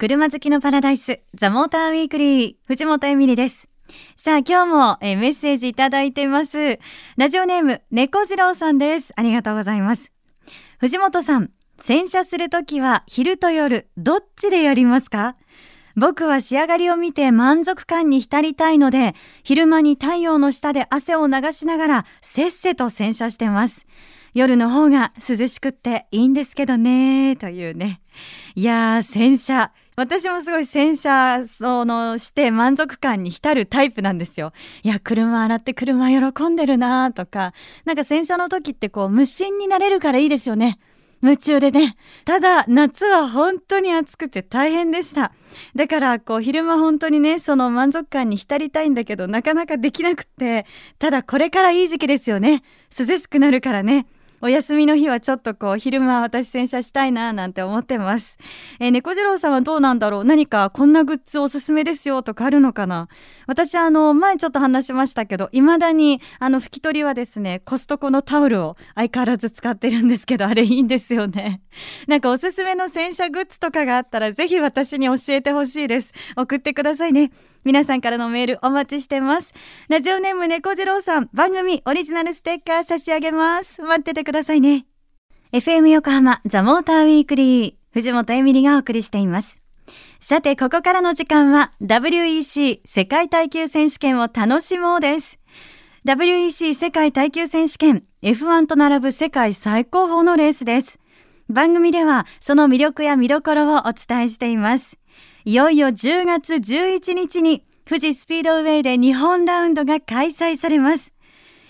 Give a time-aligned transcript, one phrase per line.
[0.00, 3.66] 車好きのパラダイス、ザ・モーター・ウィークリー、藤本エミリです。
[4.16, 6.78] さあ、今日もえメッセージいただいてます。
[7.16, 9.12] ラジオネーム、猫次郎さんです。
[9.16, 10.12] ありがとうございます。
[10.78, 15.34] 藤本さん、洗車するときは昼と夜、どっちでやりますか？
[15.96, 23.84] 僕は仕上がりを見て満足感に浸りたいので、昼間に太陽の下で汗を流しながら、せっせと洗車してます。
[24.32, 28.00] 夜の方が涼しくっていいんですけどね、というね。
[28.54, 29.72] いやー、洗車。
[29.98, 34.52] 私もすごい洗車そのして満足感に浸るタイプなんですよ。
[34.84, 37.52] いや、車洗って車喜んでるなとか、
[37.84, 40.78] なんか洗車の時ってこう無心になれるからいいですよね。
[41.20, 41.96] 夢中でね。
[42.24, 45.32] ただ、夏は本当に暑くて大変でした。
[45.74, 50.64] だから、こう、昼間本当にね、その満足感に浸りたいんだけど、なかなかできなくって、
[51.00, 52.62] ただこれからいい時期ですよね。
[52.96, 54.06] 涼しくなるからね。
[54.40, 58.38] お休みの日はちょっとこう昼間私洗車したいななんて思ってます。
[58.78, 60.24] えー、猫次郎さんはどうなんだろう？
[60.24, 63.08] 何かこんなグッズおすすめですよとかあるのかな？
[63.46, 71.60] 私あの前ちょっと話しましたけど未だにあの拭き取りはですねコストコのタオルを相変わらず使ってるんですけどあれいいんですよね。
[72.06, 76.12] なんかおすすめの洗車グッズとかがあったらぜひ私に教えてほしいです。
[76.36, 77.32] 送ってくださいね。
[77.64, 79.54] 皆さんからのメールお待ちしてます。
[79.88, 83.82] ラジオネーム猫次郎さん、番組オリジナルステッカー差し上げます。
[83.82, 84.86] 待っててくださいね。
[85.52, 89.62] FM 横浜ザ・モーターウィークリー、藤本エミリがお送りしています。
[90.20, 95.38] さて、ここからの時間は WEC 世界耐久選手権を楽しもうです。
[96.04, 100.98] WEC 世界耐久選手権 F1 と並ぶ世界最高峰のレースです。
[101.48, 104.98] 番組ではその魅力や見どころをお伝えしています。
[105.48, 111.14] いよいよ10月11日に富士スピードウェイで日本ラウンドが開催されます。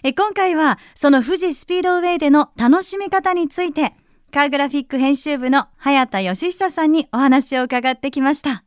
[0.03, 3.95] え今回はその富士スピードウェイでの楽しみ方について
[4.33, 8.65] カーグラフィック編集部の早田義久さんにお話を伺ってきました。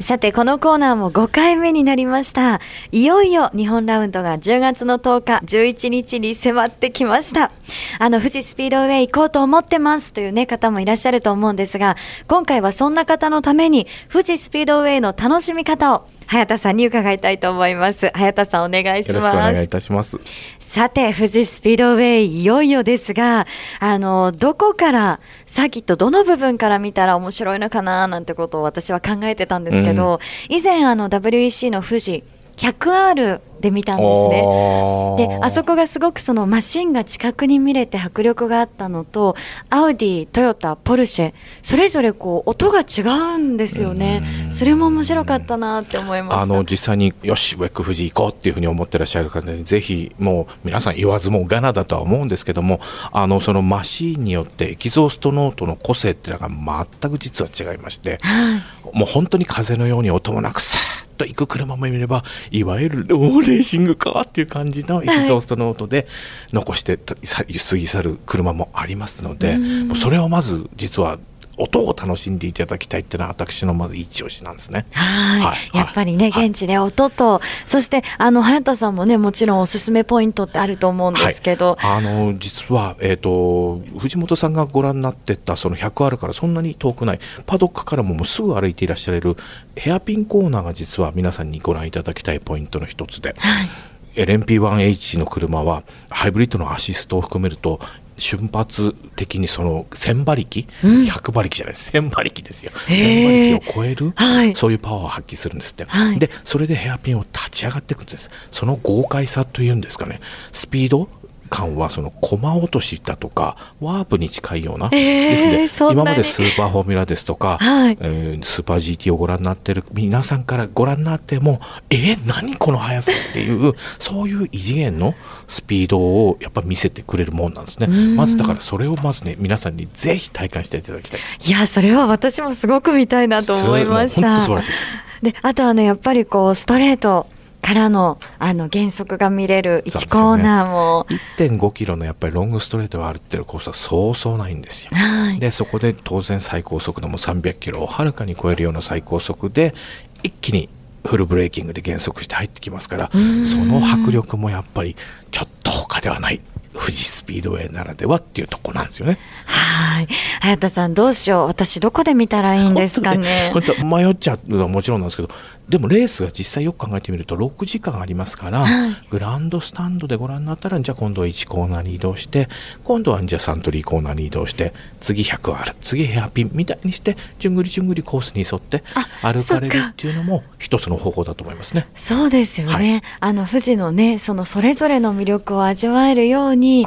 [0.00, 2.60] さて、このコーナーも5回目になりました。
[2.90, 7.52] いよいよ日本ラウンドが10月の10日、11日に迫ってきました。
[8.00, 11.96] あの、富士スピードウェイ行こうと思ってますというね、方もいらっしゃると思うんですが、
[12.26, 18.10] 今回はそんな方のために、富士スピードウェイの楽しみ方を早田さんに伺いたいと思います。
[18.14, 19.24] 早田さんお願いします。
[19.24, 20.18] よろしくお願いいたします。
[20.58, 23.46] さて、富士スピードウェイ、いよいよですが、
[23.80, 30.20] あの、どこから、サーキット、どの部分から見たら面白いのかな、なんてことを私は考えてたんですけど、
[30.50, 32.24] うん、以前、あの、WEC の富士、
[32.56, 35.16] 100R で見たんですね。
[35.16, 39.36] であそこがすごくそのマシンが近くに見れて迫力があったのと
[39.70, 43.02] アウディトヨタポルシェそれぞれこう音が違
[43.36, 44.48] うんですよね。
[44.50, 52.80] それも面白かったなって思いましあの実際によしウェック富士行こうっていうふうに思ってらっしゃる方にぜひもう皆さん言わずもがなだとは思うんですけども
[53.12, 58.62] あのそのマシーンによってエキゾーストノートの個性っていうのが全く実は違いまして、は
[58.94, 60.78] い、もう本当に風のように音もなくさ
[61.14, 66.06] と行く車も見ればいわゆるレーシングカーっていう感じのエキゾーストノートで
[66.52, 71.18] 残して過ぎ去る車もありますので、もうそれをまず実は
[71.56, 74.86] 音を楽しんでいただきたいっていうのは私のまず一押しなんですね。
[74.92, 75.76] はい。
[75.76, 89.36] やっぱりね、現地で音と、そしてあの早田さんもねもちろんおすすめポイントってあると思うんですけど、はい、あの実はえっ、ー、と藤本さんがご覧になってたその100あるからそんなに遠くないパドックからももうすぐ歩いていらっしゃれる
[89.76, 93.34] ヘアピンコーナーが実は皆さんにご覧いただきたいポイントの一つで。
[93.38, 93.68] はい
[94.14, 97.80] LMP1H の車はハイブリッドのアシストを含めると
[98.18, 102.72] 瞬発的にその1000馬力、うん、100馬力じゃないです1000馬力ですよ。
[102.86, 108.30] 1000馬力を超える、はい、そういうパワーを発揮するんですって、はい、でそれでヘアピンを立ち上がっていくんです。
[108.50, 110.20] その豪快さというんですかね。
[110.52, 111.08] スピード
[111.50, 121.60] 感はその駒落としだとかワープに近いような、えー、今までスーパーフォーミュラですとか、はい、えー、スーパー GT をご覧になってる皆さんからご覧になっても
[121.90, 125.14] えー、何この速さっていう そういう異次元の
[125.46, 127.86] スピードをやっぱ見せてくれるもんなんですね。
[127.86, 131.20] まずだからそれをまずね皆さんにぜひ体感していただきたい。
[131.44, 134.36] いやそれは私もすごく見たいなと思いました。
[134.38, 137.26] 素晴らしいでであとあのやっぱりこうストレート
[137.64, 149.74] からのあの減速が見れる1コーナーも、ね、1.5キロのやっぱりロングストレートが歩ってるコースはそうそうないんですよ、はい、でそこで当然最高速度も300キロをはるかに超えるような最高速で
[150.22, 150.68] 一気に
[151.06, 153.18] フルブレーキングで減速して入ってきますからそ
[153.64, 154.94] の迫力もやっぱり
[155.30, 156.42] ちょっと他ではない
[156.74, 159.18] 富士スピードウェイならではっていうとこなんですよね。
[159.46, 160.08] はい。
[160.40, 161.46] 早田さんどうしよう。
[161.46, 163.50] 私どこで見たらいいんですかね。
[163.54, 165.30] 本当、ね、迷っちゃうのはもちろんなんですけど、
[165.68, 172.48] でもレースが実際よく考えてみると6時間ありますから、はいグランドスタンドでご覧になったらじゃあ今度は1コーナーに移動して
[172.82, 181.86] 今度はじゃあサントリーコーナーに移動して次100ある次ヘアピンみたいにしてじゅんぐりじゅんぐりコースに沿ってあ歩かれるそっていうのも一つの方法だと思いますね。
[181.94, 186.86] そうですよね、はあの富士のねそのそれぞれの魅力を味わえるように。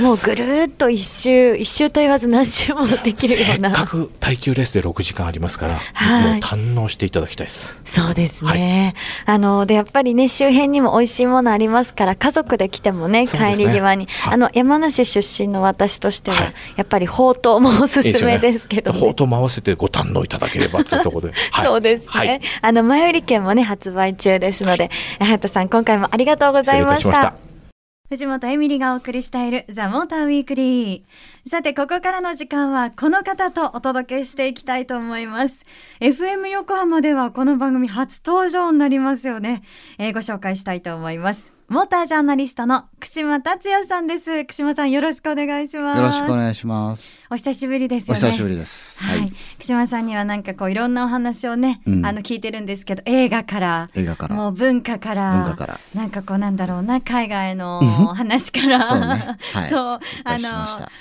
[0.00, 7.76] もうぐるーっと一周一周と言わず何周もできるようせっかなく耐久レースで6時間ありますから、はいもう堪能していただきたいです。
[7.84, 8.94] そうですね、
[9.26, 13.26] あのでやっぱりね周辺にも美味しいものありますから家族で来てもねね。
[13.26, 14.34] 帰り際に、はい。
[14.34, 16.54] あの山梨出身の私としては、はい。
[16.76, 19.00] やっぱりほうとうもおすすめですけどね。
[19.00, 21.34] ほうとうも合わせてご堪能いただければっていうところで。
[21.50, 21.66] はい。
[21.66, 22.40] そうですね、はい。
[22.62, 27.47] あの前売り券もね発売中ですので、隼人さん今回もありがとうございました。
[28.08, 31.48] 藤本エミリがお送りしているザ・モーターウィークリー。
[31.50, 35.66] さて、ここからの時間はこの方とお届けしていきたいと思います。
[36.00, 39.62] FM 横浜ではこの番組初登場になりますよね。
[39.98, 41.57] えーご紹介したいと思います。
[41.68, 44.46] モータージャーナリストの串間達也さんです。
[44.46, 45.98] 串間さんよろしくお願いします。
[45.98, 47.18] よろしくお願いします。
[47.30, 48.30] お久しぶりですおよね。
[48.30, 48.98] 久しぶりです。
[48.98, 49.32] はい、はい。
[49.58, 57.80] 串間さんにはなんかこういろんなお話をね、うんあの聞いてるんですけど映画から映画からもう文化から文化からなんかこうなんだろうな海外の
[58.14, 60.38] 話からそうねはい そうあ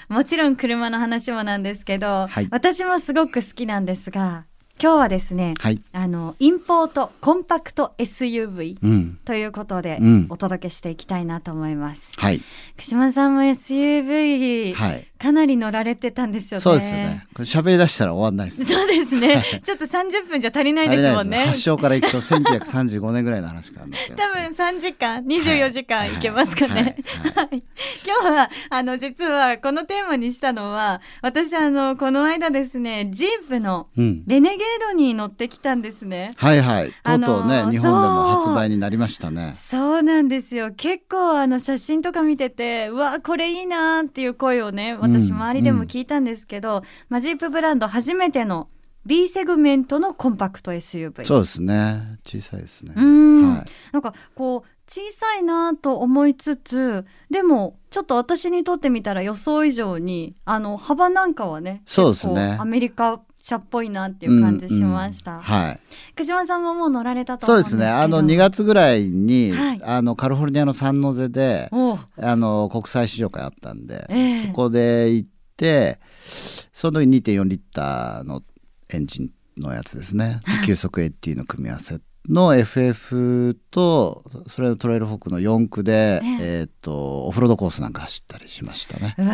[0.10, 4.44] のもちろん車の話もなんですけど、はい私もすごく好きなんですが
[4.80, 5.82] 今日はですね、はい。
[5.92, 9.20] あのインポートコンパクト SUV うん。
[9.26, 12.12] ということで、うんお届けしていきたいなと思います。
[12.16, 12.42] はい。
[12.78, 15.08] 串間さんも SUV、はい。
[15.18, 16.62] かなり乗られてたんですよね。
[16.62, 17.26] そうですよね。
[17.34, 18.66] これ喋り出したら終わんないです。
[18.66, 19.44] そうですね。
[19.64, 21.46] ちょっと30分じゃ足りないですもんね。
[21.46, 23.88] 発祥からいくと1935年ぐらいの話から。
[24.16, 26.74] 多分3時間、24時間いけますかね。
[27.34, 27.64] はいはい
[28.06, 34.24] 今日は、あの、実はこのテーマにしたのは、私、あの、この間ですね、ジープのうん。
[34.26, 36.32] レネゲードに乗ってきたんですね。
[36.38, 36.94] はいはい。
[37.04, 39.56] とうとうね、ー日本でも発売になりましたね。
[39.58, 40.72] そうなんですよ。
[40.76, 48.70] 結構、あの、写真とか見てて、うわ、これいいなっていう声をね、私、うん周りでも聞いたんですけど、まあ、ジープブランド初めての
[49.06, 51.26] B セグメントのコンパクト SUV。
[51.26, 52.20] そうですね。
[52.26, 52.94] 小さいですね。
[52.96, 53.66] うんはい。
[53.94, 65.80] なんかこう小さいなと思いつつでもちょっと私にとってみたら予想以上にあの幅なんかはねそうですねアメリカ車っぽいなっていう感じしました、うんうんはい。
[66.12, 67.86] 福島さんももう乗られたとそうですね。
[67.88, 69.82] あの2月ぐらいに、はい。
[69.84, 74.48] あのカリフォルニアのサンノゼで、あの国際試乗会あったんで、ええ。
[74.48, 76.00] そこで行って
[76.74, 78.44] その時2.4リッターの
[78.90, 86.64] エンジンのやつですね、急速 AT の組み合わせの FF とそれのトレイルホークの4区で、ええ。
[86.64, 89.16] ー、とオフロードコースなんか走ったりしましたね。
[89.18, 89.28] うわ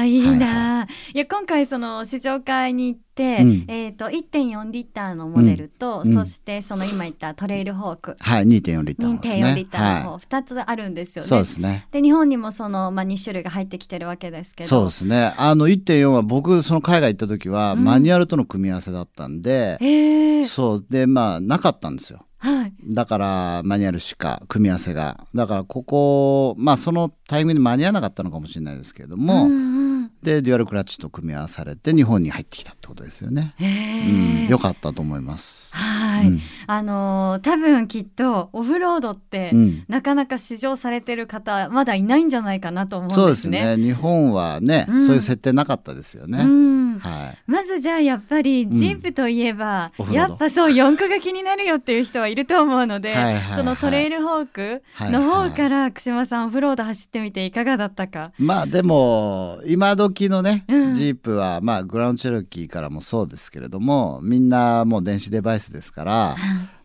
[0.00, 0.46] ーいいな、
[0.78, 3.64] はいいや今回その試乗会に行って、うん。
[3.68, 6.14] えっ、と1.4リッターのモデルと、うん。
[6.14, 8.16] そしてその今言ったトレイルホーク。
[8.18, 9.44] はい2.4リッターの方ですね。
[9.44, 11.28] 2.4リッターの方、は2つあるんですよい、ね。
[11.28, 11.86] そうですね。
[11.90, 14.68] で日本にもその、まあ、2種類が入ってきてるわけですけど。
[14.68, 15.34] そうですね。
[15.36, 17.84] あの1.4は僕その海外行った時はうん。
[17.84, 20.86] マニュアルとの組み合わせだったんで、そう。
[20.88, 22.20] でまあなかったんですよ。
[22.38, 22.72] はい。
[22.82, 25.26] だからマニュアルしか組み合わせが。
[25.34, 29.89] だからここまあそのタイミングに間に合わなかったのかもしれないですけれども、うんうん
[30.22, 33.54] でデュアルクラッチと組み合わされて日本に入ってきたってことですよね。
[33.58, 35.74] うん、よかったと思います。
[35.74, 43.22] はい、うんあのー多分きっとオフロードって、うんなかなか試乗されてる方まだいないんじゃないかなと思うんですね。
[43.22, 46.42] そうですね日本はね、うんそういう設定なかったですよね。
[46.42, 47.38] うんはい。
[47.46, 53.14] まずじゃあやっぱりジープといえば、オフロードやっぱそう四駆が気になるよっていう人はいると思うので、
[53.56, 58.32] そのトレイルホークの方から串間さんオフロード走ってみていかがだったか。
[58.38, 60.94] まあでも今時のね、うん。
[60.94, 66.36] ジープはまあグラウンドチェロキーからもそうですけれどもみんなもう電子デバイスですから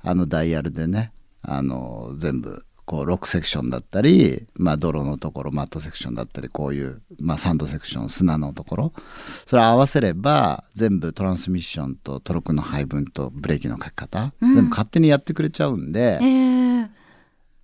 [0.02, 8.94] あのダイヤルでねあの全部こうロックセクションだったり、まあ、泥のところマットセクションだったりこういう、まあ、サンドセクション砂のところ。
[9.46, 14.54] それ合わせれば全部トランスミッションとトルクの配分とブレーキのかけ方、うん。
[14.54, 16.90] 全部勝手にやってくれちゃうんで、えー、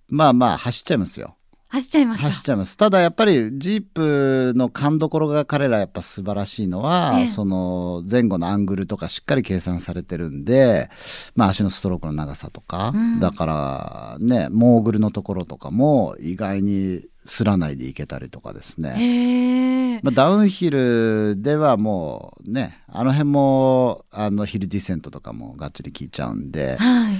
[0.08, 1.36] まあまあ走っちゃいますよ。
[1.72, 2.26] 走っちゃいますか。
[2.28, 2.76] 走っちゃいます。
[2.76, 7.26] ただやっぱりジープの勘どころが彼らやっぱ素晴らしいのは、ええ。
[7.28, 10.90] その前後のアングルとかしっかり計算されてるんで、
[11.34, 13.20] まあ、足のストロークの長さとか、うん。
[13.20, 27.14] だからねモーグルのところとかも意外にすらないでいけたりとかですね、まあ、ダウンヒルではもうねあの辺もあのヒルディセントとかもがっちり効いちゃうんではい。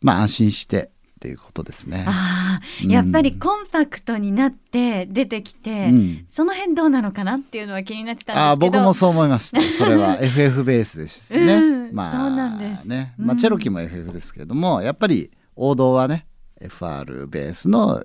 [0.00, 2.04] まあ安心してっていうことですね。
[2.06, 6.24] あやっぱりコンパクトになって出てきて、うん。
[6.28, 8.40] その辺どうなのかなっていうのは気になってたんですけど。
[8.40, 9.60] ああ僕もそう思いました。
[9.62, 12.84] それは FF ベースですしね、うんまあそうなんです。
[12.86, 13.26] ね、うん。
[13.26, 16.26] まあ、チェロキーも FF ですけれども、やっぱり王道はね
[16.60, 18.04] FR ベースの、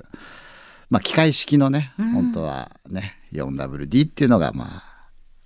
[0.94, 2.12] まあ、機械式のね、うん。
[2.12, 4.84] 本当はね 4WD っていうのがまあ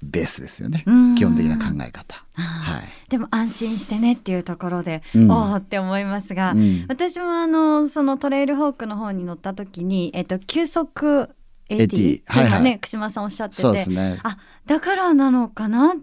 [0.04, 1.16] ベースですよね、うん。
[1.16, 2.26] 基本的な考え方。
[2.34, 3.10] はい。
[3.10, 5.32] でも安心してねっていうところで、うん。
[5.32, 6.86] おおって思いますが、うん。
[6.90, 11.30] 私もあのそのトレイルホークの方に乗った時に、えっと、急速
[11.70, 12.80] AT っていね、はいはい。
[12.80, 14.20] 串間さんおっしゃっててそうですね。
[14.24, 15.96] あだからなのかな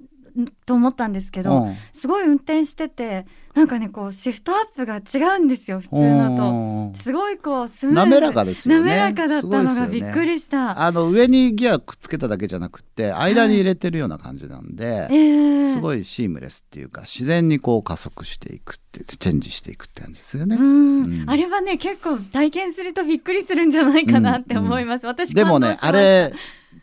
[0.67, 1.76] と思ったんですけど、うん。
[1.93, 6.99] すごい運転しててなんかねこうシフトアップが違うんですよ普通のと。
[6.99, 8.11] すごいこうスムーズ。
[8.11, 8.97] 滑らかですよね。
[8.97, 10.83] 滑らかだったのがびっくりした。
[10.83, 20.57] あの上にギアくっつけただけじゃなくて間に入れてるような感じなんで、えーすごいシームレスっていうか自然にこう加速していくってチェンジしていくって感じですよね。
[20.57, 21.03] うん。
[21.03, 21.25] うん。
[21.29, 25.07] あれはね結構体験するとびっくりするんじゃないかなって思います。
[25.07, 26.33] 私でもねあれ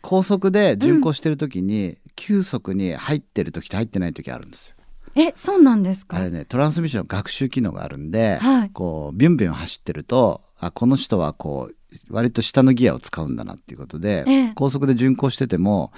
[0.02, 4.76] 高速で巡航してる時に、急速に入ってる時と入ってない時あるんですよ。
[5.14, 6.16] えそうなんですか？
[6.16, 15.92] あれねトランスミッション学習機能があるんで、はいこうビュンビュン走ってるとあこの人はこう割と下のギアを使うんだなっていうことで、ええ高速で巡航してても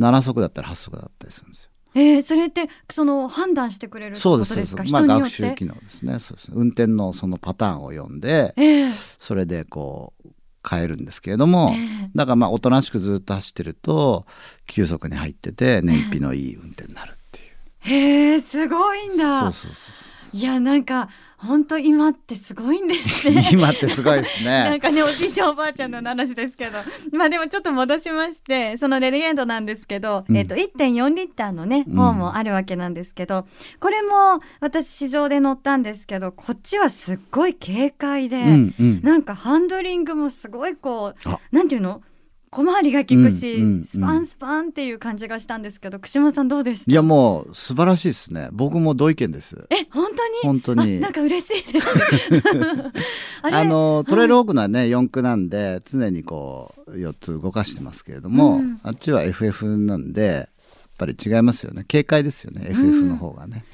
[0.00, 1.70] 7速だったら8速だったりするんですよ。
[1.94, 4.92] えー、それってその判断してくれるそうですそうです。
[4.92, 5.02] まあ。
[5.02, 6.18] 学習機能ですね。
[6.18, 6.52] そうです。
[6.52, 10.28] 運転のそのパターンを読んで、ええそれでこう
[10.68, 14.26] 変えるんですけれども、ええだからまあおとなしくずっと走ってると
[14.66, 17.48] 急速に入ってて燃費のいい運転になるっていう。
[17.80, 19.42] へえすごいんだ。
[19.42, 23.30] そうそうそういやなんか本当今ってすごいんです。
[23.30, 23.48] ね。
[23.52, 24.80] 今ってすごいです なんね。
[24.80, 26.78] かねおじいちゃんおばあちゃんの話ですけど
[27.16, 33.46] まあでもちょっと戻しましてそのレレゲンドなんですけど、うんえっと1.4リッターのねうん方もあるわけなんですけど、
[33.80, 39.00] これも私市場で乗ったんですけどこっちはすっごい軽快で、うんうん。
[39.02, 42.02] なんかハンドリングもすごいこうあなんていうの？
[42.50, 43.84] 小回りが利くし、うんうんうん。
[43.84, 46.90] スパンスパンっていう感じがしたんですけど串間さんどうでした？
[46.90, 48.48] いやもう素晴らしいですね。
[48.52, 49.66] 僕も同意見です。
[49.70, 50.38] え本当に？
[50.42, 50.98] 本当に。
[50.98, 51.86] あなんか嬉しいです。
[53.42, 58.80] あのトレイルオークのはね4駆なんで常にこう4つ動かしてますけれども、うん。
[58.82, 60.46] あっちは FF なんでやっ
[60.98, 61.84] ぱり違いますよね。
[61.90, 63.64] 軽快ですよね FF の方がね、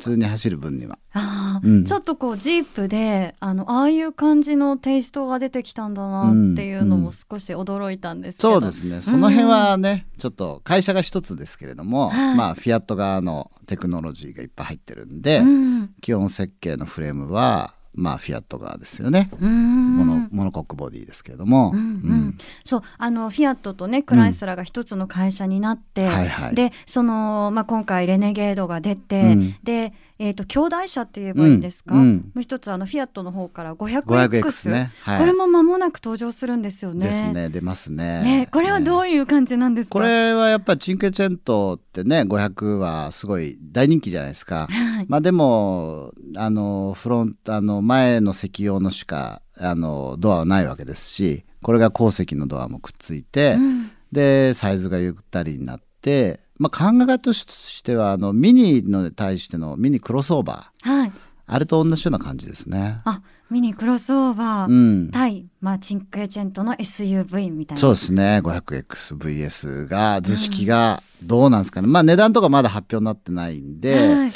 [0.00, 0.98] 普通に走る分には。
[1.12, 1.84] あーうん。
[1.84, 9.00] ちょっとこうジープであのああいう感じのテイストが出てきたんだなっていうのも少し驚いたんですけど、そうですね。
[9.02, 12.36] その辺はね、ちょっと会社が一つですけれども、はい。
[12.36, 15.90] まあフィアット側のテクノロジーがいっぱい入ってるんで、うん。
[16.00, 19.96] 基本設計のフレームはまあフィアット側ですよね、うん。
[19.96, 22.38] モノモノコックボディですけれども、うんうん。
[22.64, 26.54] そうあのフィアットとねクライスラーが一つの会社になって、はいはい。
[26.54, 29.56] でその、まあ、今回レネゲードが出て、うん。
[29.62, 32.16] で、えー、と兄弟車って言えばいいんですか、うんうん。
[32.34, 34.92] もう一つあのフィアットの方から 500X, 500X ね。
[35.00, 35.18] はい。
[35.18, 37.06] これも間もなく登場するんですよね。
[37.06, 37.48] ですね。
[37.48, 38.22] 出ますね。
[38.22, 44.68] ねこれはどうういう感じなんですか、これはやっぱチンケチェントってね500はすごい大人気じゃないですか。
[44.70, 45.06] はい。
[45.08, 53.90] まあでもあのフロントあの前の席用のしかあのドアはないわけですしこれが後席のドアもくっついて、うん。
[54.12, 60.88] でサイズがゆったりになって、まあ、考え方としてはあのミニの対してのミニクロスオーバー。
[60.88, 61.12] はい。
[61.46, 63.00] あれと同じような感じですね。
[63.04, 63.20] あ
[63.50, 67.80] ミニクロスオーバー、うん、対、まあ、チンクエチェントの SUV みたいな。
[67.80, 68.40] そうですね。
[68.42, 74.32] 500XVS が図式がどうなんですかね、まあ値段とかまだ発表になってないんで、はい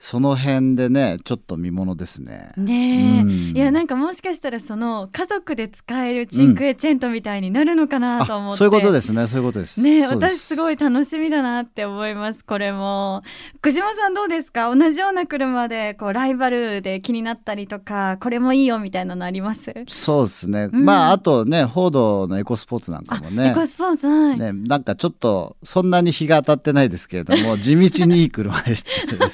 [0.00, 2.52] その辺でねちょっと見ものですね。
[2.56, 3.30] ねえ、うん。
[3.56, 9.26] いやなんかもしかしたらその家族で使えるチンクエチェントみたいになるのかなと思って、あそういうことですね。
[9.26, 9.80] そういうことです。
[9.80, 13.22] ね私すごい楽しみだなって思いますこれも。
[13.60, 14.74] 久島さんどうですか？
[14.74, 19.72] 同じような車でこうライバルで気になったりとかこれもいいよみたいなのあります？
[19.88, 20.84] そうですね、うん。
[20.84, 23.50] まああとねフォードのエコスポーツなんかもね。
[23.50, 28.84] エコスポーツはい、ねなんかちょっとそんなに日が当たってないですけれども地道にいい車です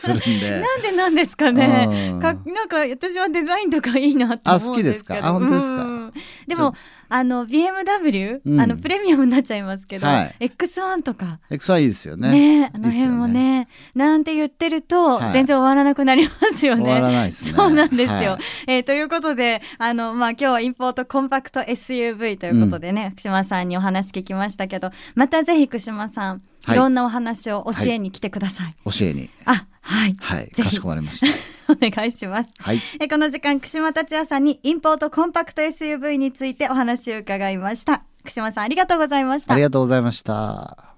[0.09, 0.54] るんで。
[0.61, 2.13] なんでなんですかね。
[2.13, 2.21] うん。
[2.21, 5.19] かなんか私はデザインとかいいなって思うんですけど。
[5.21, 5.29] あ好きですか？
[5.29, 5.83] あ本当ですか？
[5.83, 6.13] うん。
[6.47, 6.75] でも
[7.09, 8.61] あの BMW、うん。
[8.61, 10.37] あのプレミアムになっちゃいますけど、はい。
[10.41, 11.41] X1 とか。
[11.51, 12.31] X はいいですよね。
[12.31, 13.69] ねあの辺もいいですよね。
[13.95, 15.33] なんて言ってると、はい。
[15.33, 16.83] 全然終わらなくなりますよね。
[16.83, 17.53] 終わらないですね。
[17.53, 18.33] そうなんですよ。
[18.33, 18.41] はい。
[18.69, 26.77] えーということであの、まあ、今日はインポートコンパクト SUV ということでね、福島さんにお話聞きましたけどまたぜひ福島さん、はい。
[26.77, 28.75] い、ろんなお話を教えに来てください。
[28.85, 29.31] 教えに。
[29.45, 30.49] あはい、はい。
[30.51, 31.27] かしこまりました。
[31.73, 32.49] お願いします。
[32.59, 32.81] はい。
[33.01, 40.95] えこの時間串間達也さんにインポートコンパクト SUV についてお話を伺いました串間さんありがとうございましたありがとうございました。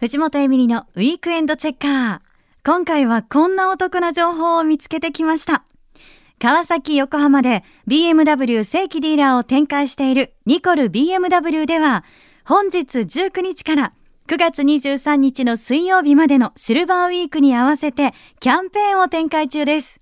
[0.00, 2.20] 藤本エミリのウィークエンドチェッカー
[2.64, 5.64] 今回はこんなお得な情報を見つけてきました
[6.40, 12.04] 川崎横浜で BMW 正規ディーラーを展開しているニコル BMW では
[12.44, 13.92] 本日19日から
[14.28, 20.00] 9月23日の水曜日までのシルバーウィークに合わせてキャンペーンを展開中です。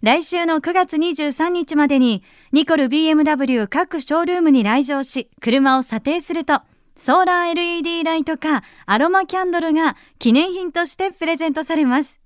[0.00, 6.60] 来週の9月23日までにニコル BMW 各ショールームに来場し車を査定すると
[6.94, 12.20] ソーラー LED ライトかアロマキャンドルが記念品としてプレゼントされます。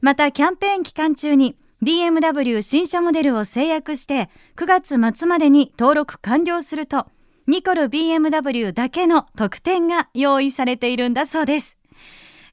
[0.00, 7.06] またキャンペーン期間中に BMW 新車モデルを制約して9月末までに登録完了すると
[7.46, 11.78] ニコル BMW だけの特典が用意されているんだそうです。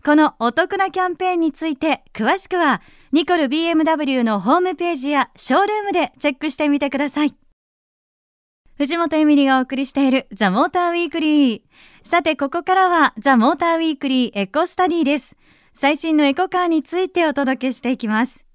[0.05, 2.81] このお得なキャンペーンについて詳しくは
[3.13, 7.35] ニコル BMW のホームページやショールームでチェックしてみてください。
[8.75, 11.61] 藤本エミリがお送りしているザ・モーターウィークリー。
[12.01, 15.37] さて、ここからはザ・モーターウィークリーエコスタディです。
[15.75, 18.47] 最新のエコカーについてお届けしていきます。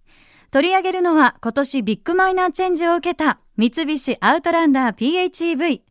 [0.50, 5.82] 取り上げるのは今年ビッグマイナーチェンジを受けた三菱アウトランダー PHEV。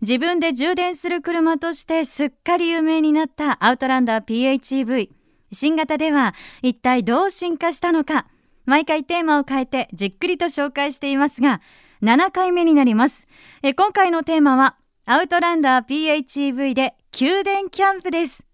[0.00, 5.10] 自分で充電する車としてすっかり有名になったアウトランダー PHEV。
[5.52, 8.26] 新型では一体どう進化したのか、
[8.64, 11.60] 毎回テーマを変えてじっくりと紹介していますが、
[12.02, 13.26] 7回目になります。
[13.62, 18.44] え今回のテーマは、アウトランダー PHEV で宮殿キャンプです。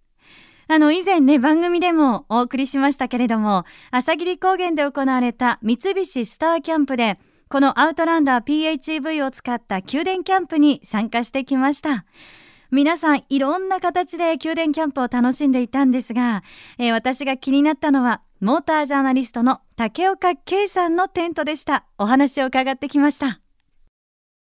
[0.67, 12.05] あの、以前ね、番組でもお送りしましたけれども、朝霧高原で行われた三菱スターキャンプで、このアウトランダー PHEV を使った宮殿キャンプに参加してきました。
[12.71, 16.43] 皆さんいろんな形で宮殿キャンプを楽しんでいたんですが、
[16.77, 21.87] えー、私が気になったのはモータージャーナリストの竹岡圭さんのテントでした。
[21.97, 23.41] お話を伺ってきました。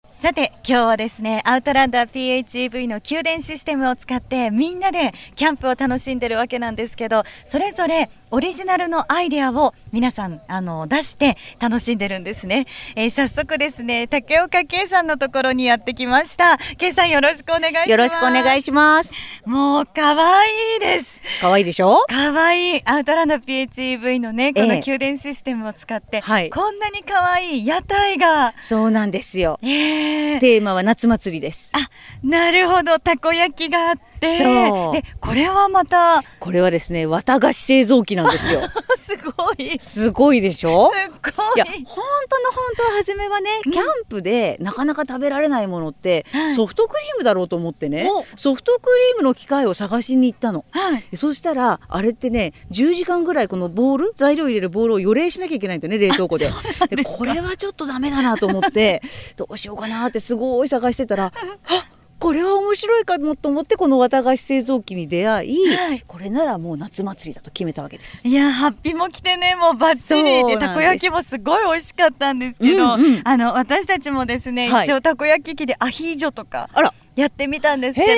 [0.08, 16.58] さて今日はですねアウトランダー PHEV の給電システムを使ってみんなでキャンプを楽しんでるわけなんですけどそれぞれオリジナルのアイデアを皆さんあの出して楽しんでるんですね、えー、早速ですね竹岡圭さんのところにやってきました。
[16.76, 17.90] 圭さんよろしくお願いします。
[17.90, 19.14] よろしくお願いします。
[19.46, 20.48] もう可愛
[20.78, 21.20] いです。
[21.40, 22.04] 可愛いでしょ？
[22.08, 22.82] 可愛い。
[22.84, 28.52] アウトランダー PHEV のねこの給電システムを使って、えーこんなに可愛い屋台が。
[28.60, 30.40] そうなんですよ、えー。
[30.40, 31.70] テーマは夏祭りです。
[31.72, 31.88] あ、
[32.26, 36.24] なるほど、たこ焼きがあって、で、これはまた。
[36.40, 38.60] これはですね、綿菓子製造機なんですよ。
[38.98, 39.78] すごい。
[39.80, 40.90] すごいでしょ？
[40.92, 41.56] すごい。
[41.56, 50.64] いや、本当の本当は初めはね、キャンプでなかなか食べられないものって、うん、ソフトクリームだろうと思ってね、ソフトクリームの機械を探しに行ったの。
[50.70, 56.50] はい、そしたら、あれってね、10時間ぐらいこのボール、材料入れるボールを予冷しなきゃいけないんだよね、冷凍庫で。
[56.90, 59.02] でこれはちょっとダメだなと思って、
[59.36, 61.32] どうしようかなってすごい探してたら、
[61.66, 61.86] あ
[62.18, 68.26] これは面白いかもと思ってこの綿菓子製造機に出会い、はい、これならもう夏祭りだと決めたわけです。
[68.26, 78.10] いやハッピも来てねもうバッチリでたこ焼きもすごい美味しかったんですけど、うんうん、あの私たちもですね、はい、一応たこ焼き器でアヒージョとかあらやってみたんですけど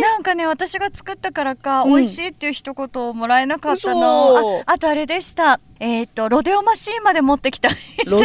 [0.00, 5.60] なんかね私が作ったからか、うん、美味しいっていう一言をもらえなかったのああとあれでした。
[5.78, 7.74] えっ、ー、とロデオマシーンまで持ってきたロ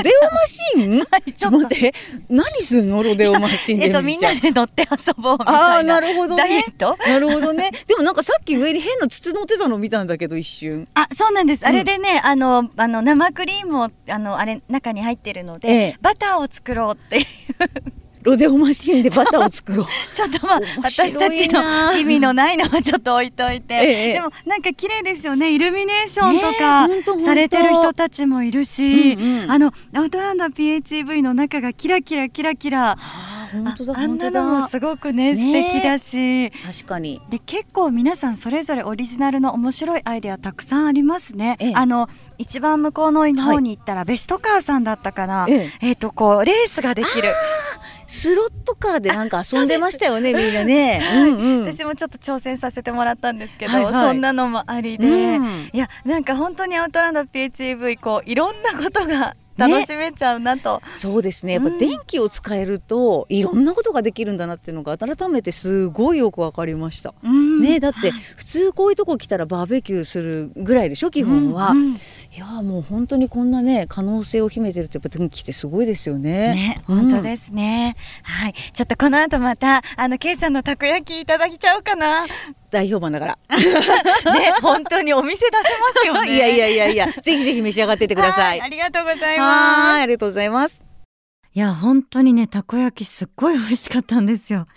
[0.04, 1.58] デオマシーン、 はい、ちょっと。
[1.58, 1.94] 待って
[2.30, 3.02] 何すんの？
[3.02, 6.96] ロデオマシーンえっとみんなで乗って遊ぼうみたいななるほど、ね、ダイエット。
[7.04, 7.72] なるほどね。
[7.88, 10.88] でもなんかさっき上に変な筒乗ってたの見たんだけど一瞬。
[10.94, 17.26] あそうなんです、あれでねあのあの生クリームをあのあれ中に入ってるので、ええ、バターを作ろうっていう
[18.28, 19.86] ロデオマシンでバターを作ろう。
[20.14, 25.52] ちょっとまあ私たちの意味のないのはちょっと置いといて、ええ、でもなんか綺麗ですよね。
[25.52, 26.90] イルミネーションとか
[27.24, 32.54] されてる人たちもいるし、うんうん、あのアウトランダー PHEV の中がキラキラキラ。
[32.56, 32.98] キラ
[33.54, 33.94] 本当だ。
[33.98, 36.52] あんなのもすごくね素敵だし。
[36.52, 37.22] 確かに。
[37.30, 45.92] で結構皆さんそれぞれオリジナルの面白いアイデアたくさんありますね、ええ、あの一番向こうの方に行ったら、ベストカーさんだったかな、ええ。
[45.94, 47.30] っ、とこうレースができる
[48.08, 61.54] スロットカーでなんか遊んでましたよねみんなね、うんうん、 私もちょっと挑戦させてもらったんですけど、はいはい、そんなのもありで、うん、いやなんか本当にアウトランド PHEV こういろんなことが楽しめちゃうなと、ね、そうですね。
[61.54, 72.00] やっぱ電気を使えると、いろんなことができるんだなっていうのが改めてすごいよく分かりました、うん、ねだって普通こういうとこ来たらバーベキューするぐらいでしょ基本は、うんうん、い
[72.38, 76.54] やもう本当にこんなね可能性を秘めてるってやっぱ電気ってすごいですよね。
[76.54, 78.54] ね本当ですね、はい。
[78.74, 82.26] ちょっとこの後またあのケイさんのたこ焼きいただきちゃおうかな
[82.70, 83.38] 大評判だから。
[84.34, 86.32] ね本当にお店出せますよね。
[86.36, 88.62] いやいやいやいやぜひぜひ召し上がっててください。
[88.62, 90.02] ありがとうございます。
[90.02, 90.84] ありがとうございます。
[91.54, 94.68] いや本当にねたこ焼きすっごい美味しかったんですよ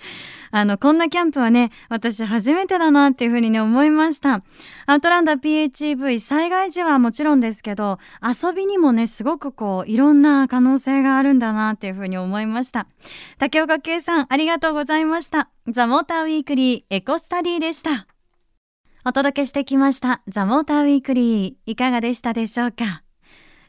[0.51, 4.43] あのこんなキャンプはね私初めてだなっていうふうにね思いました。
[4.87, 12.87] アウトランダー PHEV 災害時はもちろんですけど遊びにもねすごくこういろんな可能性があるんだなっていうふうに思いました。
[13.39, 15.51] 竹岡圭さんありがとうございました。
[15.69, 18.07] ザ・モーターウィークリーエコスタディでした。
[19.05, 20.23] お届けしてきました。
[20.29, 23.03] ザ・モーターウィークリーいかがでしたでしょうか？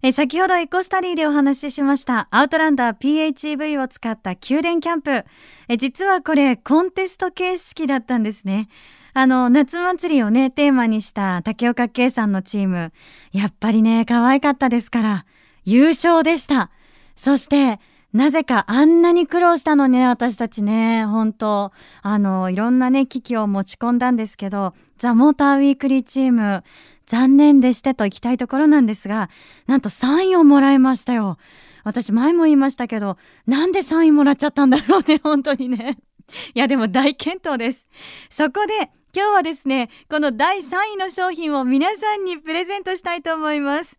[0.03, 5.25] え先ほどエコスタディでお話ししましたアウトランダー PHEV を使った宮殿キャンプ。
[5.67, 8.67] え実はこれコンテスト形式だったんですね。
[9.13, 12.93] あの夏祭りをねテーマにした竹岡圭さんのチーム。
[13.31, 15.25] やっぱりね可愛かったですから
[15.65, 16.71] 優勝でした。
[17.15, 17.79] そして
[18.13, 21.71] なぜかあんなに苦労したのね、私たちね、本当。
[22.01, 26.65] あの、いろんなね、機器を持ち込んだんですけど、ザ・モーターウィークリーチーム、
[27.05, 29.29] 残念でしてと行きたいところなんですが、
[29.67, 31.37] なんと3位をもらいましたよ。
[31.83, 35.97] 私前も言いましたけど、なんで3位もらっちゃったんだろうね、本当にね。
[36.53, 37.87] いや、でも大健闘です。
[38.29, 43.97] そこで、今日はですね、この第3位の商品を皆さんにプレゼントしたいと思います。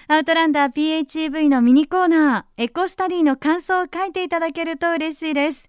[0.08, 5.68] アウトランダー PHEV のミニコーナー、エコスタディの感想を書いていただけると嬉しいです。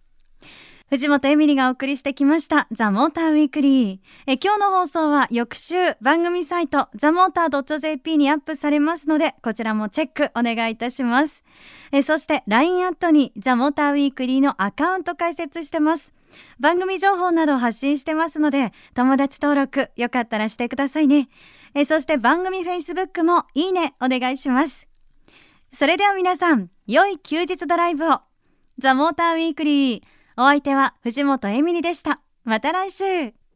[0.89, 3.99] 藤本エミリがお送りしてきました、ザ・モーターウィークリー。
[4.25, 11.43] え今日の放送は翌週番組サイト、ザ・モーター .jp にアップされますので、こちらもチェックお願いいたします。
[11.91, 16.13] えそして LINE アットにザ・モーターウィークリーのアカウント開設してます。
[16.59, 21.27] 番組情報などを発信してますので、友達登録よかったらしてくださいね。
[21.73, 24.87] えそして番組フェイスブックもいいねお願いします。
[25.73, 28.21] それでは皆さん、良い休日ドライブを。
[28.77, 30.01] ザ・モーターウィークリー。
[30.37, 32.21] お相手は藤本エミリでした。
[32.43, 33.46] また来週。